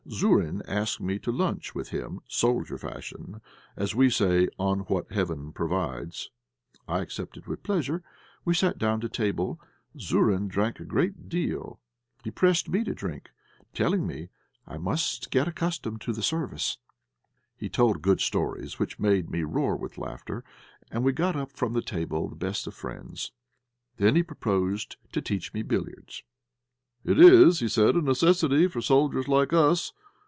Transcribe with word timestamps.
Zourine 0.09 0.61
asked 0.67 0.99
me 0.99 1.19
to 1.19 1.31
lunch 1.31 1.73
with 1.73 1.89
him, 1.91 2.19
soldier 2.27 2.77
fashion, 2.77 3.35
and, 3.35 3.41
as 3.77 3.95
we 3.95 4.09
say, 4.09 4.49
on 4.59 4.79
what 4.81 5.09
Heaven 5.11 5.53
provides. 5.53 6.31
I 6.87 6.99
accepted 7.01 7.45
with 7.47 7.63
pleasure; 7.63 8.03
we 8.43 8.53
sat 8.53 8.77
down 8.77 8.99
to 9.01 9.09
table; 9.09 9.61
Zourine 9.97 10.49
drank 10.49 10.79
a 10.79 10.83
great 10.85 11.29
deal, 11.29 11.79
and 12.25 12.35
pressed 12.35 12.67
me 12.67 12.83
to 12.83 12.93
drink, 12.93 13.29
telling 13.73 14.05
me 14.05 14.27
I 14.67 14.77
must 14.77 15.29
get 15.31 15.47
accustomed 15.47 16.01
to 16.01 16.11
the 16.13 16.23
service. 16.23 16.77
He 17.55 17.69
told 17.69 18.01
good 18.01 18.19
stories, 18.19 18.77
which 18.79 18.99
made 18.99 19.29
me 19.29 19.43
roar 19.43 19.77
with 19.77 19.97
laughter, 19.99 20.43
and 20.91 21.03
we 21.05 21.13
got 21.13 21.35
up 21.37 21.53
from 21.53 21.79
table 21.83 22.27
the 22.27 22.35
best 22.35 22.67
of 22.67 22.73
friends. 22.73 23.31
Then 23.97 24.15
he 24.17 24.23
proposed 24.23 24.97
to 25.13 25.21
teach 25.21 25.53
me 25.53 25.61
billiards. 25.61 26.21
"It 27.03 27.17
is," 27.19 27.59
said 27.73 27.95
he, 27.95 27.99
"a 27.99 28.03
necessity 28.03 28.67
for 28.67 28.81
soldiers 28.81 29.27
like 29.29 29.53
us. 29.53 29.91